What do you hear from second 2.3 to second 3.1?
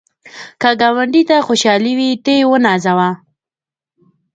یې ونازوه